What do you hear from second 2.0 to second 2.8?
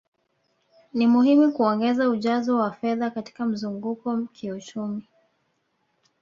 ujazo wa